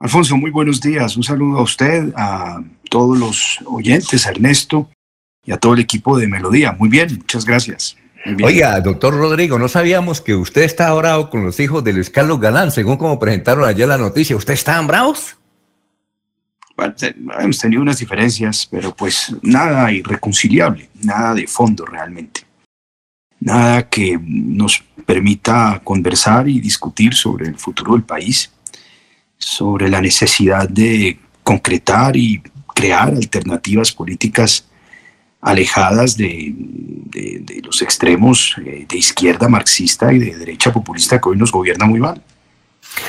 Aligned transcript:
Alfonso, 0.00 0.36
muy 0.36 0.52
buenos 0.52 0.80
días. 0.80 1.16
Un 1.16 1.24
saludo 1.24 1.58
a 1.58 1.62
usted, 1.62 2.12
a 2.16 2.62
todos 2.88 3.18
los 3.18 3.58
oyentes, 3.66 4.26
a 4.26 4.30
Ernesto 4.30 4.88
y 5.44 5.50
a 5.50 5.56
todo 5.56 5.74
el 5.74 5.80
equipo 5.80 6.16
de 6.16 6.28
Melodía. 6.28 6.72
Muy 6.78 6.88
bien, 6.88 7.16
muchas 7.18 7.44
gracias. 7.44 7.96
Oiga, 8.44 8.80
doctor 8.80 9.14
Rodrigo, 9.14 9.58
no 9.58 9.68
sabíamos 9.68 10.20
que 10.20 10.36
usted 10.36 10.62
está 10.62 10.92
bravo 10.92 11.30
con 11.30 11.44
los 11.44 11.58
hijos 11.58 11.82
de 11.82 11.92
Luis 11.92 12.10
Carlos 12.10 12.38
Galán, 12.38 12.70
según 12.70 12.96
como 12.96 13.18
presentaron 13.18 13.64
ayer 13.64 13.88
la 13.88 13.98
noticia. 13.98 14.36
¿Usted 14.36 14.54
está 14.54 14.80
bravos? 14.82 15.36
Bueno, 16.76 16.94
hemos 17.40 17.58
tenido 17.58 17.82
unas 17.82 17.98
diferencias, 17.98 18.68
pero 18.70 18.94
pues 18.94 19.34
nada 19.42 19.90
irreconciliable, 19.90 20.90
nada 21.02 21.34
de 21.34 21.46
fondo 21.48 21.84
realmente. 21.84 22.42
Nada 23.40 23.88
que 23.88 24.16
nos 24.22 24.84
permita 25.04 25.80
conversar 25.82 26.48
y 26.48 26.60
discutir 26.60 27.14
sobre 27.14 27.48
el 27.48 27.56
futuro 27.56 27.94
del 27.94 28.04
país 28.04 28.52
sobre 29.38 29.88
la 29.88 30.00
necesidad 30.00 30.68
de 30.68 31.18
concretar 31.42 32.16
y 32.16 32.42
crear 32.74 33.08
alternativas 33.08 33.92
políticas 33.92 34.66
alejadas 35.40 36.16
de, 36.16 36.54
los 37.62 37.80
extremos 37.82 38.56
eh, 38.64 38.86
de 38.88 38.98
izquierda 38.98 39.48
marxista 39.48 40.12
y 40.12 40.18
de 40.18 40.36
derecha 40.36 40.72
populista 40.72 41.20
que 41.20 41.28
hoy 41.28 41.36
nos 41.36 41.52
gobierna 41.52 41.86
muy 41.86 42.00
mal. 42.00 42.22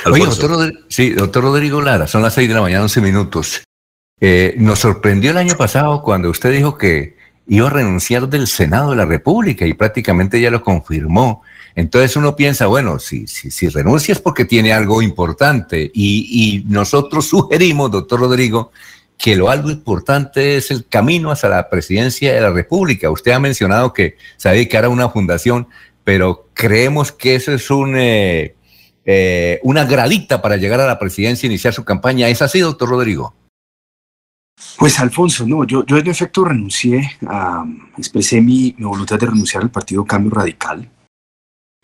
Oye, 0.06 0.26
doctor 0.26 0.50
Rodrigo, 0.50 0.80
sí, 0.88 1.10
doctor 1.12 1.44
Rodrigo 1.44 1.82
Lara, 1.82 2.08
son 2.08 2.22
las 2.22 2.34
seis 2.34 2.48
de 2.48 2.54
la 2.54 2.62
mañana, 2.62 2.84
once 2.84 3.02
minutos. 3.02 3.64
Eh, 4.22 4.56
nos 4.58 4.80
sorprendió 4.80 5.32
el 5.32 5.38
año 5.38 5.56
pasado 5.56 6.02
cuando 6.02 6.30
usted 6.30 6.52
dijo 6.52 6.78
que 6.78 7.18
iba 7.48 7.68
a 7.68 7.72
renunciar 7.72 8.28
del 8.28 8.48
Senado 8.48 8.92
de 8.92 8.98
la 8.98 9.06
República 9.06 9.66
y 9.66 9.74
prácticamente 9.74 10.40
ya 10.40 10.52
lo 10.52 10.64
confirmó. 10.64 11.42
Entonces 11.76 12.16
uno 12.16 12.36
piensa, 12.36 12.68
bueno, 12.68 13.00
si, 13.00 13.28
si, 13.28 13.52
si 13.52 13.70
renuncia 13.70 14.12
es 14.12 14.20
porque 14.20 14.46
tiene 14.46 14.74
algo 14.74 15.02
importante 15.02 15.90
y, 15.94 16.64
nosotros 16.68 17.26
sugerimos, 17.30 17.92
doctor 17.92 18.20
Rodrigo, 18.20 18.72
que 19.18 19.36
lo 19.36 19.50
algo 19.50 19.70
importante 19.70 20.58
es 20.58 20.72
el 20.72 20.88
camino 20.88 21.32
hacia 21.32 21.50
la 21.50 21.70
presidencia 21.70 22.34
de 22.34 22.42
la 22.42 22.52
República. 22.52 23.12
Usted 23.12 23.32
ha 23.32 23.40
mencionado 23.40 23.94
que 23.94 24.18
se 24.38 24.50
va 24.50 24.86
a 24.86 24.90
una 24.90 25.10
fundación, 25.10 25.68
pero 26.04 26.48
creemos 26.54 27.12
que 27.12 27.36
eso 27.36 27.52
es 27.54 27.70
un, 27.70 27.96
eh, 27.98 28.56
eh, 29.06 29.60
una 29.64 29.84
gradita 29.84 30.42
para 30.42 30.56
llegar 30.56 30.80
a 30.80 30.88
la 30.88 31.00
presidencia 31.00 31.48
e 31.48 31.52
iniciar 31.52 31.74
su 31.74 31.84
campaña. 31.84 32.30
¿Es 32.30 32.42
así, 32.42 32.60
doctor 32.60 32.90
Rodrigo? 32.90 33.34
Pues 34.78 35.00
Alfonso, 35.00 35.46
no, 35.46 35.66
yo, 35.66 35.86
yo 35.86 35.98
en 35.98 36.08
efecto 36.08 36.46
renuncié, 36.46 37.18
a, 37.28 37.66
expresé 37.98 38.40
mi 38.42 38.74
voluntad 38.80 39.20
de 39.20 39.26
renunciar 39.26 39.64
al 39.64 39.72
Partido 39.72 40.06
Cambio 40.06 40.32
Radical 40.32 40.90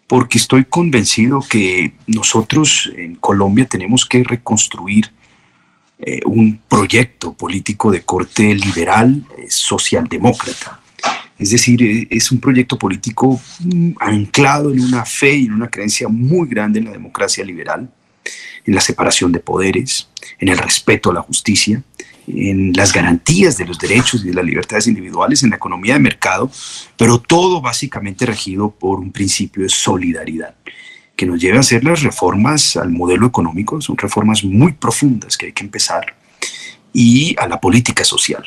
porque 0.07 0.37
estoy 0.37 0.65
convencido 0.65 1.43
que 1.49 1.93
nosotros 2.07 2.91
en 2.95 3.15
Colombia 3.15 3.65
tenemos 3.65 4.05
que 4.05 4.23
reconstruir 4.23 5.11
eh, 5.97 6.19
un 6.25 6.59
proyecto 6.67 7.33
político 7.33 7.91
de 7.91 8.01
corte 8.01 8.53
liberal, 8.53 9.25
eh, 9.37 9.45
socialdemócrata. 9.49 10.81
Es 11.39 11.51
decir, 11.51 11.81
eh, 11.81 12.07
es 12.11 12.31
un 12.31 12.39
proyecto 12.39 12.77
político 12.77 13.39
mm, 13.59 13.91
anclado 13.99 14.71
en 14.71 14.81
una 14.81 15.05
fe 15.05 15.35
y 15.35 15.45
en 15.45 15.53
una 15.53 15.69
creencia 15.69 16.07
muy 16.07 16.47
grande 16.47 16.79
en 16.79 16.85
la 16.85 16.91
democracia 16.91 17.43
liberal, 17.43 17.89
en 18.65 18.75
la 18.75 18.81
separación 18.81 19.31
de 19.31 19.39
poderes, 19.39 20.09
en 20.37 20.49
el 20.49 20.57
respeto 20.57 21.11
a 21.11 21.13
la 21.13 21.21
justicia, 21.21 21.81
en 22.27 22.73
las 22.73 22.91
garantías 22.91 23.57
de 23.57 23.65
los 23.65 23.77
derechos 23.77 24.23
y 24.23 24.29
de 24.29 24.33
las 24.33 24.45
libertades 24.45 24.87
individuales 24.87 25.43
en 25.43 25.51
la 25.51 25.57
economía 25.57 25.93
de 25.93 25.99
mercado, 25.99 26.49
pero 26.97 27.19
todo 27.19 27.61
básicamente 27.61 28.25
regido 28.25 28.71
por 28.71 28.99
un 28.99 29.11
principio 29.11 29.63
de 29.63 29.69
solidaridad 29.69 30.55
que 31.15 31.25
nos 31.25 31.39
lleva 31.39 31.57
a 31.57 31.61
hacer 31.61 31.83
las 31.83 32.03
reformas 32.03 32.75
al 32.75 32.89
modelo 32.89 33.27
económico, 33.27 33.79
son 33.79 33.97
reformas 33.97 34.43
muy 34.43 34.73
profundas 34.73 35.37
que 35.37 35.47
hay 35.47 35.53
que 35.53 35.63
empezar, 35.63 36.15
y 36.93 37.35
a 37.37 37.47
la 37.47 37.59
política 37.59 38.03
social. 38.03 38.43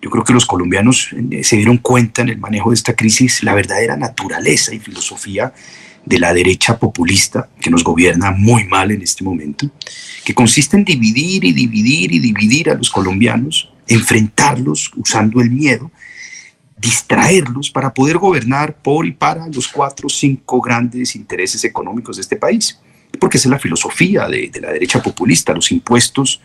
Yo 0.00 0.10
creo 0.10 0.24
que 0.24 0.32
los 0.32 0.46
colombianos 0.46 1.10
eh, 1.12 1.44
se 1.44 1.56
dieron 1.56 1.76
cuenta 1.76 2.22
en 2.22 2.30
el 2.30 2.38
manejo 2.38 2.70
de 2.70 2.74
esta 2.74 2.94
crisis 2.94 3.42
la 3.42 3.54
verdadera 3.54 3.96
naturaleza 3.96 4.74
y 4.74 4.78
filosofía 4.78 5.52
de 6.04 6.18
la 6.18 6.32
derecha 6.32 6.78
populista 6.78 7.48
que 7.60 7.70
nos 7.70 7.84
gobierna 7.84 8.30
muy 8.30 8.64
mal 8.64 8.90
en 8.90 9.02
este 9.02 9.22
momento, 9.22 9.70
que 10.24 10.34
consiste 10.34 10.76
en 10.76 10.84
dividir 10.84 11.44
y 11.44 11.52
dividir 11.52 12.12
y 12.12 12.18
dividir 12.18 12.70
a 12.70 12.74
los 12.74 12.90
colombianos, 12.90 13.70
enfrentarlos 13.86 14.90
usando 14.96 15.40
el 15.40 15.50
miedo, 15.50 15.90
distraerlos 16.78 17.70
para 17.70 17.92
poder 17.92 18.18
gobernar 18.18 18.74
por 18.74 19.06
y 19.06 19.12
para 19.12 19.46
los 19.48 19.68
cuatro 19.68 20.06
o 20.06 20.10
cinco 20.10 20.60
grandes 20.60 21.14
intereses 21.14 21.62
económicos 21.64 22.16
de 22.16 22.22
este 22.22 22.36
país. 22.36 22.78
Porque 23.18 23.36
esa 23.36 23.48
es 23.48 23.50
la 23.50 23.58
filosofía 23.58 24.28
de, 24.28 24.50
la 24.62 24.72
derecha 24.72 25.02
populista. 25.02 25.52
Los 25.52 25.72
impuestos 25.72 26.40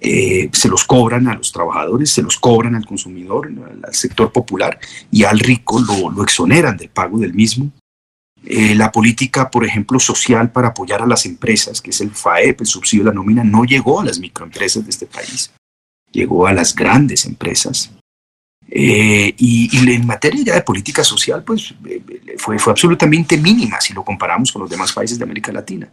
eh, 0.00 0.48
se 0.52 0.68
los 0.68 0.84
cobran 0.84 1.26
a 1.28 1.34
los 1.34 1.50
trabajadores, 1.50 2.10
se 2.10 2.22
los 2.22 2.38
cobran 2.38 2.74
al 2.74 2.86
consumidor, 2.86 3.50
al, 3.82 3.94
sector 3.94 4.30
popular, 4.30 4.78
y 5.10 5.24
al 5.24 5.40
rico 5.40 5.80
lo 5.80 6.22
exoneran 6.22 6.76
del 6.76 6.90
pago 6.90 7.18
del 7.18 7.34
mismo. 7.34 7.72
Eh, 8.46 8.74
la 8.74 8.92
política, 8.92 9.50
por 9.50 9.64
ejemplo, 9.64 9.98
social 9.98 10.52
para 10.52 10.68
apoyar 10.68 11.00
a 11.00 11.06
las 11.06 11.24
empresas, 11.24 11.80
que 11.80 11.90
es 11.90 12.00
el 12.02 12.10
FAEP, 12.10 12.60
el 12.60 12.66
subsidio 12.66 13.04
de 13.04 13.10
la 13.10 13.14
nómina, 13.14 13.42
no 13.42 13.64
llegó 13.64 14.00
a 14.00 14.04
las 14.04 14.18
microempresas 14.18 14.84
de 14.84 14.90
este 14.90 15.06
país, 15.06 15.50
llegó 16.12 16.46
a 16.46 16.52
las 16.52 16.74
grandes 16.74 17.24
empresas. 17.24 17.90
Eh, 18.68 19.34
y, 19.38 19.70
en 19.90 20.06
materia 20.06 20.42
ya 20.44 20.54
de 20.54 20.62
política 20.62 21.02
social, 21.02 21.42
pues 21.42 21.74
eh, 21.86 22.02
fue, 22.36 22.58
fue 22.58 22.72
absolutamente 22.72 23.38
mínima 23.38 23.80
si 23.80 23.94
lo 23.94 24.04
comparamos 24.04 24.52
con 24.52 24.62
los 24.62 24.70
demás 24.70 24.92
países 24.92 25.18
de 25.18 25.24
América 25.24 25.50
Latina. 25.50 25.88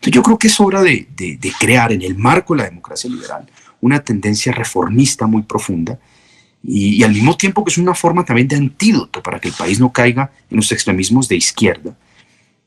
Entonces 0.00 0.14
yo 0.14 0.22
creo 0.22 0.38
que 0.38 0.48
es 0.48 0.58
hora 0.58 0.82
de, 0.82 1.06
de, 1.14 1.36
de 1.36 1.52
crear 1.58 1.92
en 1.92 2.02
el 2.02 2.16
marco 2.16 2.54
de 2.54 2.58
la 2.58 2.68
democracia 2.68 3.08
liberal 3.08 3.48
una 3.80 4.00
tendencia 4.00 4.52
reformista 4.52 5.26
muy 5.26 5.42
profunda 5.42 5.98
y, 6.66 7.02
al 7.02 7.12
mismo 7.12 7.36
tiempo 7.36 7.64
que 7.64 7.70
es 7.70 7.78
una 7.78 7.94
forma 7.94 8.24
también 8.24 8.48
de 8.48 8.56
antídoto 8.56 9.22
para 9.22 9.38
que 9.38 9.48
el 9.48 9.54
país 9.54 9.78
no 9.78 9.92
caiga 9.92 10.30
en 10.50 10.56
los 10.56 10.72
extremismos 10.72 11.28
de 11.28 11.36
izquierda, 11.36 11.96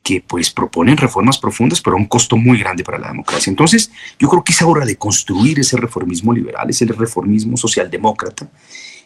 que 0.02 0.22
pues 0.26 0.50
proponen 0.50 0.96
reformas 0.96 1.38
profundas, 1.38 1.80
pero 1.80 1.96
a 1.96 1.98
un 1.98 2.06
costo 2.06 2.36
muy 2.36 2.58
grande 2.58 2.84
para 2.84 2.98
la 2.98 3.08
democracia. 3.08 3.50
Entonces, 3.50 3.90
yo 4.18 4.28
creo 4.28 4.44
que 4.44 4.52
es 4.52 4.62
hora 4.62 4.86
de 4.86 4.96
construir 4.96 5.58
ese 5.58 5.76
reformismo 5.76 6.32
liberal, 6.32 6.70
ese 6.70 6.86
reformismo 6.86 7.56
socialdemócrata, 7.56 8.48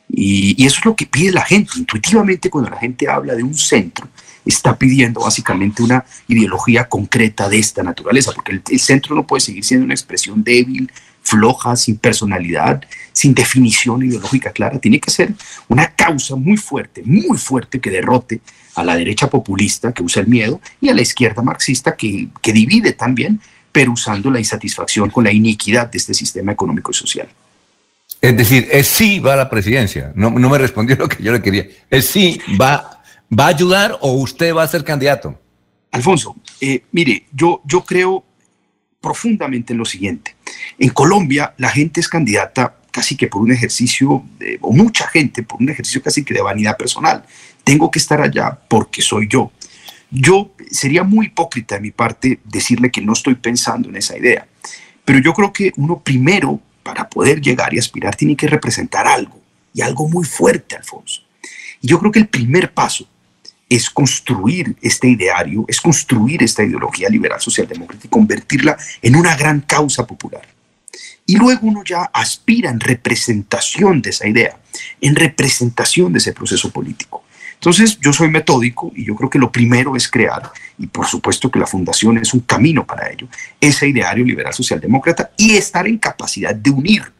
y, 0.08 0.62
y 0.62 0.66
eso 0.66 0.78
es 0.80 0.84
lo 0.84 0.94
que 0.94 1.06
pide 1.06 1.32
la 1.32 1.42
gente. 1.42 1.72
Intuitivamente, 1.76 2.50
cuando 2.50 2.70
la 2.70 2.78
gente 2.78 3.08
habla 3.08 3.34
de 3.34 3.42
un 3.42 3.54
centro, 3.54 4.06
está 4.44 4.76
pidiendo 4.76 5.20
básicamente 5.20 5.82
una 5.82 6.04
ideología 6.28 6.88
concreta 6.88 7.48
de 7.48 7.58
esta 7.58 7.82
naturaleza, 7.82 8.32
porque 8.32 8.60
el, 8.68 8.80
centro 8.80 9.14
no 9.14 9.26
puede 9.26 9.40
seguir 9.40 9.64
siendo 9.64 9.84
una 9.84 9.94
expresión 9.94 10.42
débil, 10.42 10.90
floja, 11.32 11.76
sin 11.76 11.96
personalidad, 11.96 12.82
sin 13.12 13.32
definición 13.32 14.02
ideológica 14.02 14.50
clara. 14.50 14.78
Tiene 14.78 15.00
que 15.00 15.10
ser 15.10 15.32
una 15.68 15.94
causa 15.94 16.36
muy 16.36 16.58
fuerte, 16.58 17.02
muy 17.04 17.38
fuerte 17.38 17.80
que 17.80 17.90
derrote 17.90 18.40
a 18.74 18.84
la 18.84 18.96
derecha 18.96 19.28
populista 19.28 19.92
que 19.92 20.02
usa 20.02 20.20
el 20.20 20.28
miedo 20.28 20.60
y 20.80 20.90
a 20.90 20.94
la 20.94 21.00
izquierda 21.02 21.42
marxista 21.42 21.96
que, 21.96 22.28
que 22.42 22.52
divide 22.52 22.92
también, 22.92 23.40
pero 23.70 23.92
usando 23.92 24.30
la 24.30 24.38
insatisfacción 24.38 25.08
con 25.08 25.24
la 25.24 25.32
iniquidad 25.32 25.90
de 25.90 25.98
este 25.98 26.12
sistema 26.12 26.52
económico 26.52 26.90
y 26.90 26.94
social. 26.94 27.28
Es 28.20 28.36
decir, 28.36 28.68
es 28.70 28.86
sí 28.86 29.18
va 29.18 29.32
a 29.32 29.36
la 29.36 29.48
presidencia. 29.48 30.12
No, 30.14 30.30
no 30.30 30.48
me 30.50 30.58
respondió 30.58 30.96
lo 30.96 31.08
que 31.08 31.22
yo 31.22 31.32
le 31.32 31.40
quería. 31.40 31.66
Es 31.90 32.06
sí 32.06 32.40
va, 32.60 33.02
va 33.36 33.46
a 33.46 33.48
ayudar 33.48 33.98
o 34.00 34.12
usted 34.12 34.54
va 34.54 34.62
a 34.62 34.68
ser 34.68 34.84
candidato. 34.84 35.38
Alfonso, 35.90 36.36
eh, 36.60 36.84
mire, 36.92 37.26
yo, 37.32 37.62
yo 37.64 37.84
creo 37.84 38.24
profundamente 39.00 39.72
en 39.72 39.78
lo 39.78 39.84
siguiente. 39.84 40.31
En 40.78 40.90
Colombia 40.90 41.54
la 41.58 41.70
gente 41.70 42.00
es 42.00 42.08
candidata 42.08 42.76
casi 42.92 43.16
que 43.16 43.26
por 43.26 43.42
un 43.42 43.50
ejercicio, 43.50 44.22
o 44.60 44.72
mucha 44.72 45.08
gente 45.08 45.42
por 45.42 45.60
un 45.60 45.70
ejercicio 45.70 46.02
casi 46.02 46.24
que 46.24 46.34
de 46.34 46.42
vanidad 46.42 46.76
personal. 46.76 47.24
Tengo 47.64 47.90
que 47.90 47.98
estar 47.98 48.20
allá 48.20 48.58
porque 48.68 49.02
soy 49.02 49.26
yo. 49.28 49.50
Yo 50.10 50.52
sería 50.70 51.02
muy 51.02 51.26
hipócrita 51.26 51.76
de 51.76 51.80
mi 51.80 51.90
parte 51.90 52.38
decirle 52.44 52.90
que 52.90 53.00
no 53.00 53.14
estoy 53.14 53.34
pensando 53.34 53.88
en 53.88 53.96
esa 53.96 54.16
idea, 54.16 54.46
pero 55.04 55.18
yo 55.20 55.32
creo 55.32 55.52
que 55.52 55.72
uno 55.76 56.00
primero, 56.00 56.60
para 56.82 57.08
poder 57.08 57.40
llegar 57.40 57.72
y 57.72 57.78
aspirar, 57.78 58.14
tiene 58.14 58.36
que 58.36 58.46
representar 58.46 59.06
algo, 59.06 59.40
y 59.72 59.80
algo 59.80 60.06
muy 60.08 60.24
fuerte, 60.24 60.76
Alfonso. 60.76 61.22
Y 61.80 61.88
yo 61.88 61.98
creo 61.98 62.12
que 62.12 62.18
el 62.18 62.28
primer 62.28 62.74
paso 62.74 63.08
es 63.70 63.88
construir 63.88 64.76
este 64.82 65.08
ideario, 65.08 65.64
es 65.66 65.80
construir 65.80 66.42
esta 66.42 66.62
ideología 66.62 67.08
liberal 67.08 67.40
socialdemócrata 67.40 68.06
y 68.06 68.10
convertirla 68.10 68.76
en 69.00 69.16
una 69.16 69.34
gran 69.34 69.62
causa 69.62 70.06
popular. 70.06 70.46
Y 71.32 71.36
luego 71.36 71.66
uno 71.66 71.82
ya 71.82 72.02
aspira 72.12 72.68
en 72.68 72.78
representación 72.78 74.02
de 74.02 74.10
esa 74.10 74.28
idea, 74.28 74.58
en 75.00 75.16
representación 75.16 76.12
de 76.12 76.18
ese 76.18 76.34
proceso 76.34 76.70
político. 76.70 77.24
Entonces 77.54 77.98
yo 78.00 78.12
soy 78.12 78.28
metódico 78.28 78.92
y 78.94 79.06
yo 79.06 79.14
creo 79.14 79.30
que 79.30 79.38
lo 79.38 79.50
primero 79.50 79.96
es 79.96 80.10
crear, 80.10 80.52
y 80.76 80.88
por 80.88 81.06
supuesto 81.06 81.50
que 81.50 81.58
la 81.58 81.66
fundación 81.66 82.18
es 82.18 82.34
un 82.34 82.40
camino 82.40 82.86
para 82.86 83.10
ello, 83.10 83.28
ese 83.58 83.88
ideario 83.88 84.26
liberal 84.26 84.52
socialdemócrata 84.52 85.30
y 85.38 85.52
estar 85.52 85.86
en 85.86 85.96
capacidad 85.96 86.54
de 86.54 86.68
unir, 86.68 87.10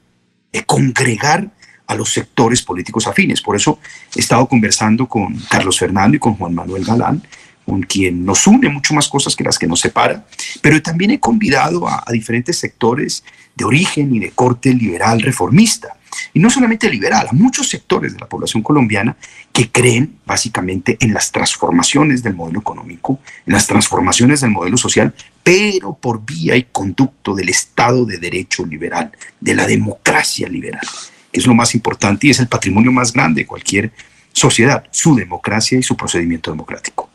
de 0.53 0.63
congregar 0.65 1.49
a 1.87 1.95
los 1.95 2.13
sectores 2.13 2.61
políticos 2.61 3.07
afines. 3.07 3.41
Por 3.41 3.57
eso 3.57 3.79
he 4.15 4.21
estado 4.21 4.47
conversando 4.47 5.09
con 5.09 5.39
Carlos 5.49 5.79
Fernando 5.79 6.19
y 6.19 6.21
con 6.21 6.35
Juan 6.35 6.55
Manuel 6.55 6.85
Galán 6.85 7.23
con 7.67 7.83
quien 7.83 8.25
nos 8.25 8.47
une 8.47 8.69
mucho 8.69 8.95
más 8.95 9.09
cosas 9.09 9.37
que 9.37 9.45
las 9.45 9.59
que 9.59 9.67
nos 9.67 9.81
separa, 9.81 10.25
pero 10.61 10.81
también 10.83 11.13
he 11.13 11.21
convidado 11.21 11.89
a, 11.89 12.05
diferentes 12.11 12.59
sectores 12.59 13.25
de 13.55 13.65
origen 13.65 14.15
y 14.15 14.19
de 14.19 14.31
corte 14.31 14.73
liberal 14.75 15.21
reformista. 15.21 15.97
Y 16.35 16.41
no 16.41 16.51
solamente 16.51 16.91
liberal, 16.91 17.29
a 17.31 17.33
muchos 17.33 17.71
sectores 17.71 18.13
de 18.13 18.21
la 18.21 18.29
población 18.29 18.63
colombiana 18.63 19.17
que 19.51 19.71
creen 19.71 20.19
básicamente 20.27 20.99
en 21.01 21.15
las 21.15 21.33
transformaciones 21.33 22.23
del 22.23 22.35
modelo 22.35 22.61
económico, 22.61 23.19
en 23.47 23.55
las 23.55 23.67
transformaciones 23.67 24.43
del 24.43 24.51
modelo 24.51 24.77
social, 24.77 25.15
pero 25.43 25.95
por 25.95 26.23
vía 26.25 26.55
y 26.57 26.65
conducto 26.71 27.35
del 27.35 27.49
Estado 27.49 28.05
de 28.05 28.19
Derecho 28.19 28.67
liberal, 28.67 29.11
de 29.41 29.55
la 29.55 29.67
democracia 29.67 30.49
liberal, 30.49 30.87
que 31.33 31.41
es 31.41 31.47
lo 31.47 31.55
más 31.55 31.75
importante 31.75 32.27
y 32.27 32.31
es 32.31 32.41
el 32.41 32.49
patrimonio 32.49 32.93
más 32.93 33.13
grande 33.13 33.43
de 33.43 33.47
cualquier 33.47 33.91
sociedad, 34.33 34.85
su 34.91 35.15
democracia 35.15 35.79
y 35.79 35.83
su 35.83 35.97
procedimiento 35.97 36.51
democrático. 36.51 37.12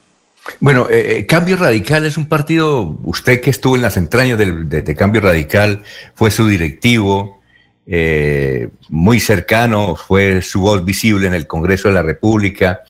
Bueno, 0.59 0.89
eh, 0.89 1.19
eh, 1.19 1.25
Cambio 1.25 1.57
Radical 1.57 2.05
es 2.05 2.17
un 2.17 2.27
partido, 2.27 2.97
usted 3.03 3.41
que 3.41 3.49
estuvo 3.49 3.75
en 3.75 3.81
las 3.81 3.97
entrañas 3.97 4.37
de, 4.37 4.95
Cambio 4.95 5.21
Radical, 5.21 5.83
fue 6.15 6.31
su 6.31 6.47
directivo, 6.47 7.41
eh, 7.85 8.69
muy 8.89 9.19
cercano, 9.19 9.95
fue 9.95 10.41
su 10.41 10.61
voz 10.61 10.83
visible 10.83 11.27
en 11.27 11.33
el 11.33 11.47
Congreso 11.47 11.87
de 11.87 11.93
la 11.93 12.01
República. 12.01 12.83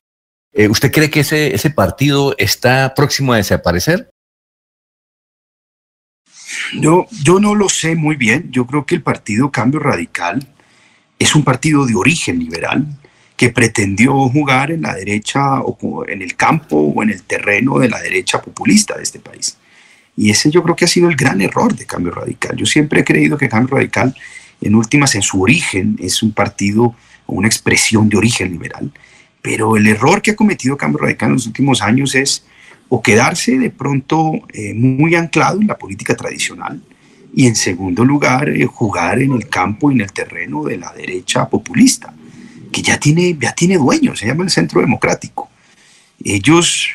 ¿Usted 0.70 0.90
cree 0.90 1.10
que 1.10 1.20
ese, 1.20 1.54
ese 1.54 1.70
partido 1.70 2.34
está 2.36 2.92
próximo 2.94 3.32
a 3.32 3.36
desaparecer? 3.36 4.10
Yo, 6.80 7.06
yo 7.22 7.38
no 7.38 7.54
lo 7.54 7.68
sé 7.68 7.94
muy 7.94 8.16
bien. 8.16 8.50
Yo 8.50 8.66
creo 8.66 8.84
que 8.84 8.96
el 8.96 9.02
partido 9.02 9.52
Cambio 9.52 9.78
Radical 9.78 10.48
es 11.18 11.36
un 11.36 11.44
partido 11.44 11.86
de 11.86 11.94
origen 11.94 12.40
liberal 12.40 12.86
que 13.38 13.50
pretendió 13.50 14.28
jugar 14.28 14.72
en 14.72 14.82
la 14.82 14.96
derecha 14.96 15.60
o 15.60 16.04
en 16.08 16.22
el 16.22 16.34
campo 16.34 16.76
o 16.76 17.02
en 17.04 17.10
el 17.10 17.22
terreno 17.22 17.78
de 17.78 17.88
la 17.88 18.00
derecha 18.00 18.42
populista 18.42 18.96
de 18.96 19.04
este 19.04 19.20
país. 19.20 19.56
Y 20.16 20.30
ese 20.30 20.50
yo 20.50 20.60
creo 20.64 20.74
que 20.74 20.86
ha 20.86 20.88
sido 20.88 21.08
el 21.08 21.14
gran 21.14 21.40
error 21.40 21.72
de 21.72 21.86
Cambio 21.86 22.10
Radical. 22.10 22.56
Yo 22.56 22.66
siempre 22.66 23.00
he 23.00 23.04
creído 23.04 23.38
que 23.38 23.48
Cambio 23.48 23.76
Radical, 23.76 24.12
en 24.60 24.74
últimas, 24.74 25.14
en 25.14 25.22
su 25.22 25.40
origen, 25.40 25.96
es 26.00 26.20
un 26.20 26.32
partido 26.32 26.96
o 27.26 27.34
una 27.34 27.46
expresión 27.46 28.08
de 28.08 28.16
origen 28.16 28.50
liberal. 28.50 28.90
Pero 29.40 29.76
el 29.76 29.86
error 29.86 30.20
que 30.20 30.32
ha 30.32 30.36
cometido 30.36 30.76
Cambio 30.76 30.98
Radical 30.98 31.28
en 31.28 31.34
los 31.34 31.46
últimos 31.46 31.80
años 31.80 32.16
es 32.16 32.44
o 32.88 33.00
quedarse 33.00 33.56
de 33.56 33.70
pronto 33.70 34.32
eh, 34.52 34.74
muy 34.74 35.14
anclado 35.14 35.60
en 35.60 35.68
la 35.68 35.78
política 35.78 36.16
tradicional 36.16 36.82
y 37.32 37.46
en 37.46 37.54
segundo 37.54 38.04
lugar 38.04 38.48
eh, 38.48 38.66
jugar 38.66 39.22
en 39.22 39.34
el 39.34 39.48
campo 39.48 39.92
y 39.92 39.94
en 39.94 40.00
el 40.00 40.12
terreno 40.12 40.64
de 40.64 40.78
la 40.78 40.92
derecha 40.92 41.48
populista 41.48 42.12
que 42.70 42.82
ya 42.82 42.98
tiene, 42.98 43.36
ya 43.40 43.52
tiene 43.52 43.76
dueño, 43.76 44.14
se 44.16 44.26
llama 44.26 44.44
el 44.44 44.50
Centro 44.50 44.80
Democrático. 44.80 45.48
Ellos 46.22 46.88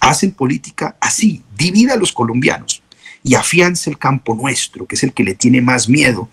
hacen 0.00 0.32
política 0.32 0.96
así, 1.00 1.42
divida 1.56 1.94
a 1.94 1.96
los 1.96 2.12
colombianos 2.12 2.82
y 3.22 3.34
afianza 3.34 3.90
el 3.90 3.98
campo 3.98 4.34
nuestro, 4.34 4.86
que 4.86 4.94
es 4.94 5.02
el 5.02 5.12
que 5.12 5.24
le 5.24 5.34
tiene 5.34 5.60
más 5.60 5.88
miedo 5.88 6.28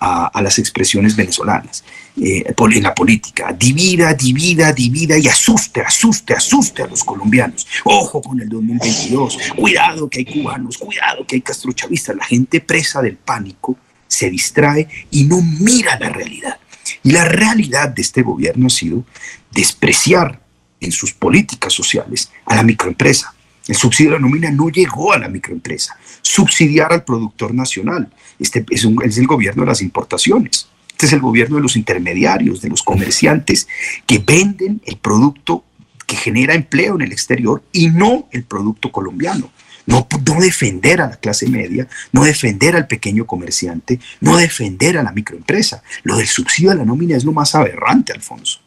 a, 0.00 0.40
las 0.42 0.58
expresiones 0.58 1.14
venezolanas 1.14 1.84
eh, 2.20 2.42
en 2.56 2.82
la 2.82 2.94
política. 2.94 3.52
Divida, 3.52 4.14
divida, 4.14 4.72
divida 4.72 5.18
y 5.18 5.28
asuste, 5.28 5.82
asuste, 5.82 6.32
asuste 6.32 6.82
a 6.82 6.86
los 6.86 7.04
colombianos. 7.04 7.66
Ojo 7.84 8.22
con 8.22 8.40
el 8.40 8.48
2022, 8.48 9.38
cuidado 9.56 10.08
que 10.08 10.20
hay 10.20 10.24
cubanos, 10.24 10.78
cuidado 10.78 11.26
que 11.26 11.36
hay 11.36 11.42
castrochavistas. 11.42 12.16
La 12.16 12.24
gente 12.24 12.60
presa 12.60 13.02
del 13.02 13.16
pánico 13.16 13.76
se 14.08 14.30
distrae 14.30 14.88
y 15.10 15.24
no 15.24 15.42
mira 15.42 15.98
la 15.98 16.08
realidad. 16.08 16.58
Y 17.02 17.12
la 17.12 17.24
realidad 17.24 17.88
de 17.88 18.02
este 18.02 18.22
gobierno 18.22 18.66
ha 18.66 18.70
sido 18.70 19.04
despreciar 19.50 20.40
en 20.80 20.92
sus 20.92 21.12
políticas 21.12 21.72
sociales 21.72 22.30
a 22.46 22.56
la 22.56 22.62
microempresa. 22.62 23.34
El 23.66 23.76
subsidio 23.76 24.12
de 24.12 24.16
la 24.16 24.22
nómina 24.22 24.50
no 24.50 24.68
llegó 24.68 25.12
a 25.12 25.18
la 25.18 25.28
microempresa. 25.28 25.96
Subsidiar 26.22 26.92
al 26.92 27.04
productor 27.04 27.54
nacional. 27.54 28.10
Este 28.38 28.64
es, 28.70 28.86
es 29.04 29.18
el 29.18 29.26
gobierno 29.26 29.62
de 29.62 29.68
las 29.68 29.82
importaciones. 29.82 30.68
Este 30.90 31.06
es 31.06 31.12
el 31.12 31.20
gobierno 31.20 31.56
de 31.56 31.62
los 31.62 31.76
intermediarios, 31.76 32.60
de 32.60 32.68
los 32.68 32.82
comerciantes 32.82 33.68
que 34.06 34.18
venden 34.18 34.82
el 34.84 34.96
producto 34.96 35.64
que 36.06 36.16
genera 36.16 36.54
empleo 36.54 36.96
en 36.96 37.02
el 37.02 37.12
exterior 37.12 37.62
y 37.72 37.88
no 37.88 38.28
el 38.32 38.42
producto 38.42 38.90
colombiano. 38.90 39.50
No, 39.90 40.06
defender 40.40 41.00
a 41.00 41.08
la 41.08 41.16
clase 41.16 41.48
media, 41.48 41.86
no 42.12 42.24
defender 42.24 42.76
al 42.76 42.86
pequeño 42.86 43.26
comerciante, 43.26 44.00
no 44.20 44.36
defender 44.36 44.96
a 44.96 45.02
la 45.02 45.12
microempresa. 45.12 45.82
Lo 46.02 46.16
del 46.16 46.26
subsidio 46.26 46.70
a 46.70 46.74
la 46.74 46.84
nómina 46.84 47.16
es 47.16 47.24
lo 47.24 47.32
más 47.32 47.54
aberrante, 47.54 48.12
Alfonso. 48.12 48.60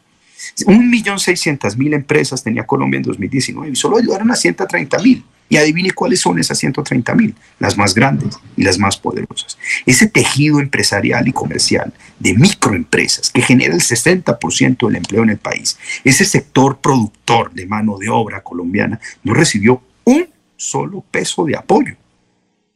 Un 0.66 0.90
millón 0.90 1.18
seiscientas 1.18 1.76
mil 1.76 1.94
empresas 1.94 2.42
tenía 2.42 2.66
Colombia 2.66 2.98
en 2.98 3.04
2019 3.04 3.72
y 3.72 3.76
solo 3.76 3.96
ayudaron 3.96 4.30
a 4.30 4.36
130 4.36 4.98
mil. 4.98 5.24
Y 5.46 5.58
adivine 5.58 5.90
cuáles 5.90 6.20
son 6.20 6.38
esas 6.38 6.58
130 6.58 7.14
mil, 7.14 7.34
las 7.58 7.76
más 7.76 7.94
grandes 7.94 8.36
y 8.56 8.62
las 8.62 8.78
más 8.78 8.96
poderosas. 8.96 9.58
Ese 9.84 10.08
tejido 10.08 10.58
empresarial 10.58 11.28
y 11.28 11.32
comercial 11.32 11.92
de 12.18 12.34
microempresas 12.34 13.30
que 13.30 13.42
genera 13.42 13.74
el 13.74 13.82
60% 13.82 14.86
del 14.86 14.96
empleo 14.96 15.22
en 15.22 15.30
el 15.30 15.38
país, 15.38 15.78
ese 16.02 16.24
sector 16.24 16.78
productor 16.78 17.52
de 17.52 17.66
mano 17.66 17.98
de 17.98 18.08
obra 18.08 18.42
colombiana, 18.42 18.98
no 19.22 19.34
recibió 19.34 19.82
un 20.04 20.33
solo 20.64 21.04
peso 21.10 21.44
de 21.44 21.56
apoyo, 21.56 21.94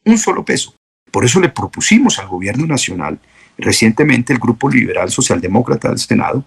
un 0.04 0.18
solo 0.18 0.44
peso. 0.44 0.74
Por 1.10 1.24
eso 1.24 1.40
le 1.40 1.48
propusimos 1.48 2.18
al 2.18 2.28
gobierno 2.28 2.66
nacional 2.66 3.18
recientemente 3.56 4.32
el 4.32 4.38
Grupo 4.38 4.68
Liberal 4.68 5.10
Socialdemócrata 5.10 5.88
del 5.88 5.98
Senado 5.98 6.44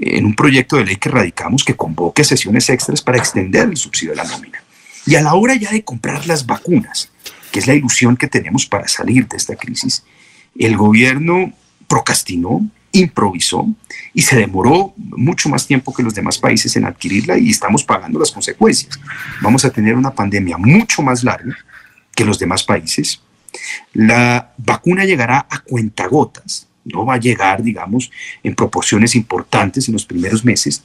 en 0.00 0.24
un 0.24 0.34
proyecto 0.34 0.76
de 0.76 0.84
ley 0.84 0.96
que 0.96 1.08
radicamos 1.08 1.64
que 1.64 1.76
convoque 1.76 2.24
sesiones 2.24 2.68
extras 2.68 3.02
para 3.02 3.18
extender 3.18 3.68
el 3.68 3.76
subsidio 3.76 4.12
de 4.12 4.16
la 4.16 4.24
nómina. 4.24 4.62
Y 5.06 5.16
a 5.16 5.22
la 5.22 5.34
hora 5.34 5.54
ya 5.54 5.70
de 5.70 5.84
comprar 5.84 6.26
las 6.26 6.46
vacunas, 6.46 7.10
que 7.50 7.58
es 7.58 7.66
la 7.66 7.74
ilusión 7.74 8.16
que 8.16 8.28
tenemos 8.28 8.66
para 8.66 8.88
salir 8.88 9.26
de 9.28 9.36
esta 9.36 9.56
crisis, 9.56 10.04
el 10.58 10.76
gobierno 10.76 11.52
procrastinó, 11.88 12.66
improvisó 12.92 13.66
y 14.14 14.22
se 14.22 14.36
demoró 14.36 14.94
mucho 14.96 15.48
más 15.48 15.66
tiempo 15.66 15.92
que 15.92 16.02
los 16.02 16.14
demás 16.14 16.38
países 16.38 16.76
en 16.76 16.84
adquirirla 16.84 17.38
y 17.38 17.50
estamos 17.50 17.84
pagando 17.84 18.18
las 18.18 18.30
consecuencias. 18.30 18.98
Vamos 19.40 19.64
a 19.64 19.70
tener 19.70 19.94
una 19.94 20.14
pandemia 20.14 20.58
mucho 20.58 21.02
más 21.02 21.24
larga 21.24 21.56
que 22.14 22.24
los 22.24 22.38
demás 22.38 22.62
países. 22.62 23.20
La 23.92 24.52
vacuna 24.58 25.04
llegará 25.04 25.46
a 25.50 25.58
cuentagotas, 25.60 26.68
no 26.84 27.06
va 27.06 27.14
a 27.14 27.20
llegar, 27.20 27.62
digamos, 27.62 28.10
en 28.42 28.54
proporciones 28.54 29.14
importantes 29.14 29.88
en 29.88 29.94
los 29.94 30.04
primeros 30.04 30.44
meses 30.44 30.82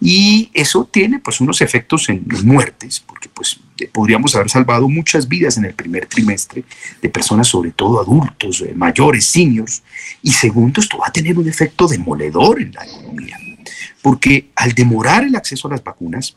y 0.00 0.50
eso 0.54 0.88
tiene 0.90 1.18
pues 1.18 1.40
unos 1.40 1.60
efectos 1.60 2.08
en 2.08 2.24
muertes, 2.44 3.00
porque 3.00 3.28
pues 3.28 3.60
podríamos 3.86 4.34
haber 4.34 4.50
salvado 4.50 4.88
muchas 4.88 5.28
vidas 5.28 5.56
en 5.56 5.64
el 5.64 5.74
primer 5.74 6.06
trimestre 6.06 6.64
de 7.00 7.08
personas, 7.08 7.46
sobre 7.46 7.70
todo 7.70 8.00
adultos, 8.00 8.62
eh, 8.62 8.72
mayores, 8.74 9.26
seniors. 9.26 9.82
Y 10.22 10.32
segundo, 10.32 10.80
esto 10.80 10.98
va 10.98 11.06
a 11.08 11.12
tener 11.12 11.38
un 11.38 11.48
efecto 11.48 11.86
demoledor 11.86 12.60
en 12.60 12.72
la 12.72 12.84
economía, 12.84 13.38
porque 14.02 14.48
al 14.56 14.72
demorar 14.72 15.24
el 15.24 15.36
acceso 15.36 15.68
a 15.68 15.72
las 15.72 15.84
vacunas, 15.84 16.36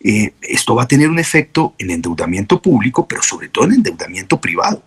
eh, 0.00 0.32
esto 0.42 0.74
va 0.74 0.84
a 0.84 0.88
tener 0.88 1.08
un 1.08 1.18
efecto 1.18 1.74
en 1.78 1.90
endeudamiento 1.90 2.60
público, 2.60 3.06
pero 3.06 3.22
sobre 3.22 3.48
todo 3.48 3.64
en 3.64 3.74
endeudamiento 3.74 4.40
privado. 4.40 4.82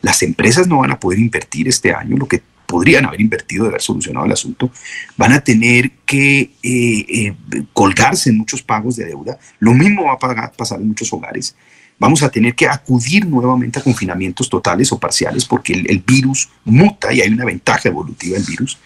Las 0.00 0.22
empresas 0.22 0.66
no 0.66 0.78
van 0.78 0.90
a 0.90 0.98
poder 0.98 1.18
invertir 1.18 1.68
este 1.68 1.92
año 1.92 2.16
lo 2.16 2.26
que 2.26 2.42
podrían 2.66 3.06
haber 3.06 3.20
invertido 3.20 3.64
de 3.64 3.70
haber 3.70 3.82
solucionado 3.82 4.26
el 4.26 4.32
asunto, 4.32 4.70
van 5.16 5.32
a 5.32 5.40
tener 5.40 5.90
que 6.04 6.40
eh, 6.40 6.50
eh, 6.62 7.34
colgarse 7.72 8.30
en 8.30 8.38
muchos 8.38 8.62
pagos 8.62 8.96
de 8.96 9.06
deuda. 9.06 9.38
Lo 9.58 9.72
mismo 9.72 10.04
va 10.04 10.14
a 10.14 10.52
pasar 10.52 10.80
en 10.80 10.88
muchos 10.88 11.12
hogares. 11.12 11.56
Vamos 11.98 12.22
a 12.22 12.28
tener 12.28 12.54
que 12.54 12.68
acudir 12.68 13.26
nuevamente 13.26 13.78
a 13.78 13.82
confinamientos 13.82 14.50
totales 14.50 14.92
o 14.92 14.98
parciales 14.98 15.46
porque 15.46 15.72
el, 15.72 16.02
virus 16.06 16.50
muta 16.64 17.12
y 17.12 17.22
hay 17.22 17.32
una 17.32 17.44
ventaja 17.44 17.88
evolutiva 17.88 18.36
del 18.36 18.46
virus. 18.46 18.78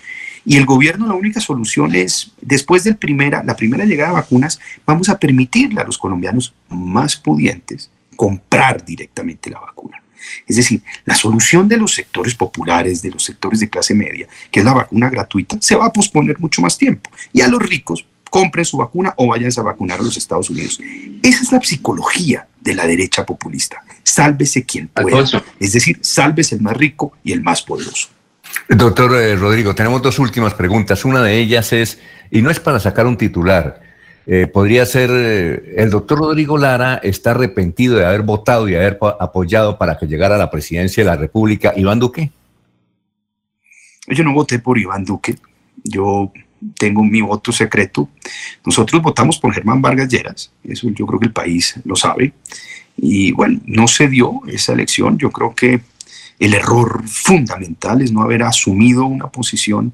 Y 0.45 0.57
el 0.57 0.65
gobierno 0.65 1.07
la 1.07 1.15
única 1.15 1.41
solución 1.41 1.95
es, 1.95 2.33
después 2.41 2.85
de 2.85 2.95
primera, 2.95 3.43
la 3.43 3.57
primera 3.57 3.85
llegada 3.85 4.11
de 4.11 4.15
vacunas, 4.15 4.61
vamos 4.87 5.09
a 5.09 5.19
permitirle 5.19 5.81
a 5.81 5.85
los 5.85 5.99
colombianos 5.99 6.55
más 6.69 7.17
pudientes 7.17 7.91
comprar 8.17 8.85
directamente 8.85 9.51
la 9.51 9.61
vacuna. 9.61 10.00
Es 10.47 10.57
decir, 10.57 10.83
la 11.05 11.15
solución 11.15 11.69
de 11.69 11.77
los 11.77 11.95
sectores 11.95 12.35
populares, 12.35 13.03
de 13.03 13.11
los 13.11 13.25
sectores 13.25 13.61
de 13.61 13.71
clase 13.71 13.95
media, 13.95 14.27
que 14.50 14.61
es 14.61 14.67
la 14.67 14.75
vacuna 14.75 15.11
gratuita, 15.11 15.57
se 15.61 15.77
va 15.77 15.87
a 15.87 15.93
posponer 15.93 16.39
mucho 16.39 16.62
más 16.62 16.77
tiempo. 16.77 17.11
Y 17.33 17.41
a 17.41 17.49
los 17.49 17.61
ricos, 17.61 18.05
compren 18.31 18.65
su 18.65 18.79
vacuna 18.79 19.12
o 19.17 19.27
vayan 19.27 19.50
a 19.55 19.62
vacunar 19.62 20.00
a 20.00 20.03
los 20.03 20.17
Estados 20.17 20.49
Unidos. 20.49 20.81
Esa 21.23 21.43
es 21.43 21.53
la 21.53 21.61
psicología 21.61 22.47
de 22.61 22.75
la 22.75 22.87
derecha 22.87 23.27
populista. 23.27 23.83
Sálvese 24.03 24.65
quien 24.65 24.89
pueda. 24.89 25.25
Es 25.59 25.73
decir, 25.73 25.99
sálvese 26.00 26.55
el 26.55 26.62
más 26.62 26.77
rico 26.77 27.12
y 27.25 27.33
el 27.33 27.43
más 27.43 27.62
poderoso. 27.62 28.09
Doctor 28.69 29.15
eh, 29.17 29.37
Rodrigo, 29.37 29.75
tenemos 29.75 30.00
dos 30.03 30.19
últimas 30.19 30.55
preguntas. 30.55 31.05
Una 31.05 31.23
de 31.23 31.39
ellas 31.39 31.73
es, 31.73 31.99
y 32.31 32.43
no 32.43 32.50
es 32.50 32.61
para 32.61 32.81
sacar 32.81 33.07
un 33.07 33.17
titular, 33.17 33.81
eh, 34.27 34.47
podría 34.47 34.87
ser, 34.87 35.11
eh, 35.12 35.75
el 35.77 35.91
doctor 35.91 36.19
Rodrigo 36.19 36.59
Lara 36.59 37.00
está 37.03 37.33
arrepentido 37.33 37.97
de 37.97 38.07
haber 38.07 38.23
votado 38.23 38.69
y 38.69 38.75
haber 38.75 38.99
apoyado 39.19 39.79
para 39.79 39.99
que 39.99 40.07
llegara 40.07 40.35
a 40.35 40.39
la 40.39 40.50
presidencia 40.50 41.03
de 41.03 41.11
la 41.11 41.17
República 41.17 41.73
Iván 41.77 41.99
Duque. 41.99 42.31
Yo 44.09 44.25
no 44.25 44.33
voté 44.33 44.59
por 44.59 44.79
Iván 44.79 45.05
Duque. 45.05 45.37
Yo 45.83 46.33
tengo 46.77 47.03
mi 47.03 47.21
voto 47.21 47.53
secreto. 47.53 48.09
Nosotros 48.65 49.00
votamos 49.03 49.39
por 49.39 49.55
Germán 49.55 49.81
Vargas 49.81 50.09
Lleras, 50.09 50.53
eso 50.65 50.89
yo 50.91 51.07
creo 51.07 51.21
que 51.21 51.27
el 51.27 51.33
país 51.33 51.75
lo 51.85 51.97
sabe. 51.97 52.33
Y 52.97 53.33
bueno, 53.33 53.61
no 53.65 53.89
se 53.89 54.09
dio 54.09 54.43
esa 54.47 54.73
elección. 54.73 55.17
Yo 55.17 55.31
creo 55.31 55.55
que 55.55 55.81
el 56.39 56.55
error 56.55 57.03
fundamental 57.07 58.03
es 58.03 58.12
no 58.12 58.23
haber 58.23 58.43
asumido 58.43 59.05
una 59.05 59.29
posición 59.29 59.93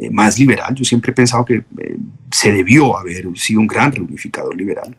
eh, 0.00 0.10
más 0.10 0.38
liberal. 0.38 0.74
Yo 0.74 0.84
siempre 0.84 1.12
he 1.12 1.14
pensado 1.14 1.44
que 1.44 1.56
eh, 1.56 1.96
se 2.30 2.52
debió 2.52 2.96
haber 2.96 3.26
sido 3.36 3.60
un 3.60 3.66
gran 3.66 3.92
reunificador 3.92 4.56
liberal 4.56 4.96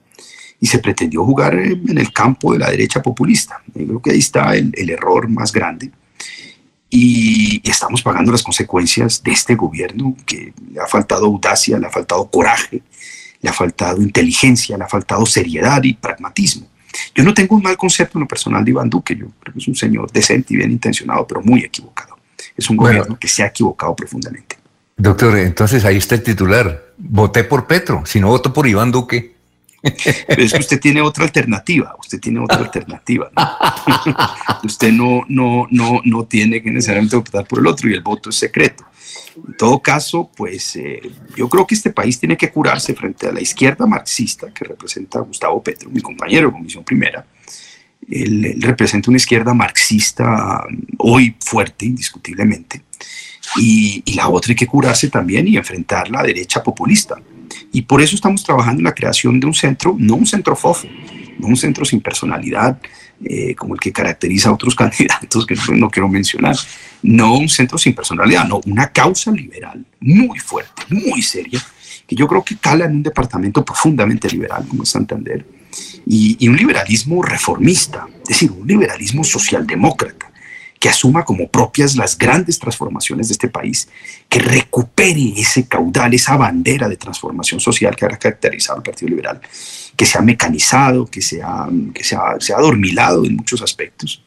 y 0.60 0.68
se 0.68 0.78
pretendió 0.78 1.26
jugar 1.26 1.56
en 1.56 1.98
el 1.98 2.14
campo 2.14 2.54
de 2.54 2.60
la 2.60 2.70
derecha 2.70 3.02
populista. 3.02 3.62
Yo 3.74 3.88
creo 3.88 4.02
que 4.02 4.12
ahí 4.12 4.20
está 4.20 4.56
el, 4.56 4.72
el 4.76 4.92
error 4.92 5.28
más 5.28 5.52
grande 5.52 5.92
y 6.94 7.68
estamos 7.68 8.04
pagando 8.04 8.32
las 8.32 8.44
consecuencias 8.44 9.24
de 9.24 9.32
este 9.32 9.56
gobierno 9.56 10.16
que 10.26 10.54
le 10.72 10.80
ha 10.80 10.86
faltado 10.86 11.26
audacia, 11.26 11.80
le 11.80 11.88
ha 11.88 11.90
faltado 11.90 12.30
coraje, 12.30 12.84
le 13.42 13.50
ha 13.50 13.54
faltado 13.54 14.02
inteligencia, 14.02 14.78
le 14.78 14.84
ha 14.84 14.90
faltado 14.90 15.26
seriedad 15.26 15.82
y 15.84 15.94
pragmatismo. 15.94 16.68
Yo 17.16 17.24
no 17.24 17.34
tengo 17.34 17.56
un 17.56 17.64
mal 17.64 17.78
concepto 17.78 18.18
en 18.18 18.24
lo 18.24 18.28
personal 18.28 18.64
de 18.64 18.72
Iván 18.72 18.90
Duque, 18.90 19.16
yo 19.16 19.28
creo 19.40 19.54
que 19.54 19.60
es 19.60 19.68
un 19.70 19.76
señor 19.76 20.12
decente 20.12 20.54
y 20.54 20.58
bien 20.58 20.70
intencionado, 20.70 21.26
pero 21.26 21.42
muy 21.42 21.62
equivocado. 21.62 22.18
Es 22.56 22.70
un 22.70 22.76
gobierno 22.76 23.18
que 23.18 23.30
se 23.30 23.42
ha 23.42 23.48
equivocado 23.48 23.96
profundamente. 23.96 24.61
Doctor, 25.02 25.36
entonces 25.40 25.84
ahí 25.84 25.98
está 25.98 26.14
el 26.14 26.22
titular. 26.22 26.94
Voté 26.96 27.44
por 27.44 27.66
Petro, 27.66 28.04
si 28.06 28.20
no 28.20 28.28
voto 28.28 28.54
por 28.54 28.68
Iván 28.68 28.92
Duque. 28.92 29.34
Pero 29.82 30.44
es 30.44 30.54
que 30.54 30.60
usted 30.60 30.80
tiene 30.80 31.02
otra 31.02 31.24
alternativa, 31.24 31.96
usted 31.98 32.20
tiene 32.20 32.40
otra 32.40 32.58
alternativa. 32.66 33.32
usted 34.64 34.92
no, 34.92 35.24
no, 35.28 35.66
no, 35.72 36.02
no 36.06 36.26
tiene 36.26 36.62
que 36.62 36.70
necesariamente 36.70 37.16
votar 37.16 37.48
por 37.48 37.58
el 37.58 37.66
otro 37.66 37.90
y 37.90 37.96
el 37.96 38.02
voto 38.02 38.30
es 38.30 38.36
secreto. 38.36 38.86
En 39.36 39.58
todo 39.58 39.80
caso, 39.80 40.30
pues 40.38 40.76
eh, 40.76 41.02
yo 41.36 41.50
creo 41.50 41.66
que 41.66 41.74
este 41.74 41.90
país 41.90 42.20
tiene 42.20 42.38
que 42.38 42.52
curarse 42.52 42.94
frente 42.94 43.28
a 43.28 43.32
la 43.32 43.42
izquierda 43.42 43.88
marxista 43.88 44.54
que 44.54 44.66
representa 44.66 45.18
a 45.18 45.24
Gustavo 45.24 45.64
Petro, 45.64 45.90
mi 45.90 46.02
compañero 46.02 46.50
de 46.50 46.54
Comisión 46.54 46.84
Primera. 46.84 47.26
Él, 48.08 48.56
representa 48.60 49.10
una 49.10 49.18
izquierda 49.18 49.56
marxista 49.56 50.64
hoy 51.00 51.36
fuerte, 51.40 51.88
indiscutiblemente. 51.88 52.84
Y, 53.58 54.02
y 54.06 54.14
la 54.14 54.30
otra 54.30 54.52
hay 54.52 54.56
que 54.56 54.68
curarse 54.68 55.10
también 55.10 55.48
y 55.48 55.58
enfrentar 55.58 56.10
la 56.10 56.24
derecha 56.24 56.64
populista. 56.64 57.16
Y 57.72 57.82
por 57.84 58.02
eso 58.02 58.16
estamos 58.16 58.44
trabajando 58.44 58.80
en 58.80 58.86
la 58.86 58.94
creación 58.94 59.40
de 59.40 59.48
un 59.48 59.54
centro, 59.54 59.96
no 59.98 60.16
un 60.16 60.26
centro 60.26 60.56
fofo, 60.56 60.88
no 61.40 61.48
un 61.48 61.58
centro 61.58 61.86
sin 61.86 62.02
personalidad, 62.02 62.80
eh, 63.24 63.56
como 63.56 63.76
el 63.76 63.80
que 63.80 63.92
caracteriza 63.92 64.50
a 64.50 64.54
otros 64.54 64.76
candidatos 64.84 65.46
que 65.46 65.56
no 65.74 65.90
quiero 65.90 66.08
mencionar, 66.08 66.56
no 67.04 67.36
un 67.36 67.50
centro 67.50 67.78
sin 67.78 67.94
personalidad, 67.94 68.48
no, 68.48 68.62
una 68.66 68.92
causa 68.92 69.32
liberal 69.32 69.86
muy 70.00 70.40
fuerte, 70.40 70.84
muy 70.90 71.22
seria, 71.22 71.64
que 72.08 72.16
yo 72.16 72.28
creo 72.28 72.44
que 72.44 72.58
cala 72.58 72.86
en 72.86 72.96
un 72.96 73.04
departamento 73.04 73.64
profundamente 73.64 74.30
liberal 74.30 74.66
como 74.68 74.86
Santander, 74.86 75.46
y, 76.06 76.36
y 76.40 76.48
un 76.50 76.58
liberalismo 76.58 77.22
reformista, 77.22 78.08
es 78.24 78.30
decir, 78.30 78.52
un 78.52 78.68
liberalismo 78.68 79.24
socialdemócrata 79.24 80.31
que 80.82 80.90
asuma 80.90 81.24
como 81.24 81.48
propias 81.48 81.96
las 81.96 82.18
grandes 82.18 82.58
transformaciones 82.58 83.28
de 83.28 83.34
este 83.34 83.48
país, 83.50 83.88
que 84.28 84.40
recupere 84.40 85.32
ese 85.38 85.68
caudal, 85.68 86.12
esa 86.16 86.36
bandera 86.36 86.90
de 86.90 86.98
transformación 86.98 87.60
social 87.60 87.96
que 87.96 88.04
ha 88.04 88.10
caracterizado 88.10 88.78
al 88.78 88.84
Partido 88.84 89.10
Liberal, 89.10 89.40
que 89.96 90.08
se 90.08 90.18
ha 90.18 90.22
mecanizado, 90.22 91.06
que 91.06 91.22
se 91.22 91.40
ha, 91.44 91.70
que 91.94 92.04
se 92.04 92.16
ha, 92.16 92.58
adormilado 92.58 93.24
en 93.26 93.36
muchos 93.36 93.62
aspectos. 93.62 94.24